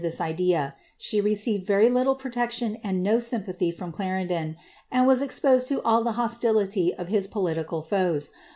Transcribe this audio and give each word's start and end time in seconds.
this 0.03 0.19
idea; 0.19 0.73
she 0.97 1.21
received 1.21 1.63
very 1.63 1.87
little 1.87 2.15
protection 2.15 2.75
and 2.83 3.03
no 3.03 3.19
sympathy 3.19 3.69
from 3.69 3.91
Ch* 3.91 3.97
rendon, 3.99 4.55
and 4.91 5.05
was 5.05 5.21
exjtosed 5.21 5.67
to 5.67 5.79
all 5.83 6.03
the 6.03 6.13
hostility 6.13 6.91
of 6.95 7.09
his 7.09 7.27
political 7.27 7.83
foes. 7.83 8.31